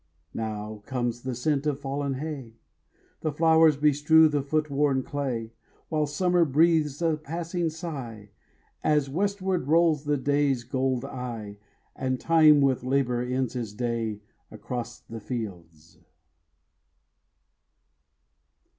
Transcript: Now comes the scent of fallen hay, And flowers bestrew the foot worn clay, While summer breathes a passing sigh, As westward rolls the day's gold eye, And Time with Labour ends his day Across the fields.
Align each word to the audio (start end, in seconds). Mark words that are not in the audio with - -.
Now 0.33 0.81
comes 0.87 1.21
the 1.21 1.35
scent 1.35 1.67
of 1.67 1.79
fallen 1.79 2.15
hay, 2.15 2.55
And 3.21 3.35
flowers 3.37 3.77
bestrew 3.77 4.29
the 4.29 4.41
foot 4.41 4.71
worn 4.71 5.03
clay, 5.03 5.53
While 5.89 6.07
summer 6.07 6.43
breathes 6.43 7.03
a 7.03 7.17
passing 7.17 7.69
sigh, 7.69 8.31
As 8.83 9.11
westward 9.11 9.67
rolls 9.67 10.05
the 10.05 10.17
day's 10.17 10.63
gold 10.63 11.05
eye, 11.05 11.59
And 11.95 12.19
Time 12.19 12.61
with 12.61 12.83
Labour 12.83 13.21
ends 13.21 13.53
his 13.53 13.75
day 13.75 14.21
Across 14.49 15.01
the 15.01 15.19
fields. 15.19 15.99